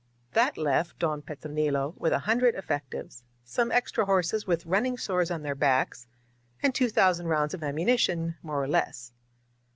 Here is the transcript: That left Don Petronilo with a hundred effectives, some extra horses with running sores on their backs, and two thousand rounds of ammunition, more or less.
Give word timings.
That 0.33 0.57
left 0.57 0.97
Don 0.97 1.21
Petronilo 1.21 1.93
with 1.95 2.11
a 2.11 2.17
hundred 2.25 2.55
effectives, 2.55 3.23
some 3.43 3.71
extra 3.71 4.05
horses 4.07 4.47
with 4.47 4.65
running 4.65 4.97
sores 4.97 5.29
on 5.29 5.43
their 5.43 5.53
backs, 5.53 6.07
and 6.63 6.73
two 6.73 6.89
thousand 6.89 7.27
rounds 7.27 7.53
of 7.53 7.61
ammunition, 7.61 8.35
more 8.41 8.63
or 8.63 8.67
less. 8.67 9.13